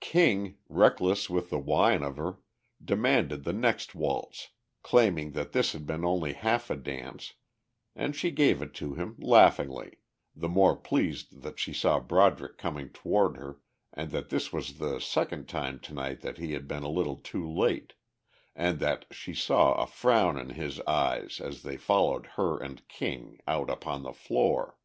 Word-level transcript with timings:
King, 0.00 0.58
reckless 0.68 1.30
with 1.30 1.50
the 1.50 1.60
wine 1.60 2.02
of 2.02 2.16
her, 2.16 2.38
demanded 2.84 3.44
the 3.44 3.52
next 3.52 3.94
waltz, 3.94 4.48
claiming 4.82 5.30
that 5.30 5.52
this 5.52 5.70
had 5.74 5.86
been 5.86 6.04
only 6.04 6.32
half 6.32 6.70
a 6.70 6.76
dance, 6.76 7.34
and 7.94 8.16
she 8.16 8.32
gave 8.32 8.60
it 8.60 8.74
to 8.74 8.94
him 8.94 9.14
laughingly, 9.20 9.98
the 10.34 10.48
more 10.48 10.74
pleased 10.74 11.42
that 11.42 11.60
she 11.60 11.72
saw 11.72 12.00
Broderick 12.00 12.58
coming 12.58 12.88
toward 12.88 13.36
her 13.36 13.60
and 13.92 14.10
that 14.10 14.28
this 14.28 14.52
was 14.52 14.78
the 14.78 14.98
second 14.98 15.48
time 15.48 15.78
tonight 15.78 16.20
that 16.20 16.38
he 16.38 16.54
had 16.54 16.66
been 16.66 16.82
a 16.82 16.88
little 16.88 17.18
too 17.18 17.48
late, 17.48 17.92
and 18.56 18.80
that 18.80 19.04
she 19.12 19.32
saw 19.34 19.74
a 19.80 19.86
frown 19.86 20.36
in 20.36 20.48
his 20.50 20.80
eyes 20.80 21.40
as 21.40 21.62
they 21.62 21.76
followed 21.76 22.26
her 22.34 22.60
and 22.60 22.88
King 22.88 23.38
out 23.46 23.70
upon 23.70 24.02
the 24.02 24.12
floor. 24.12 24.78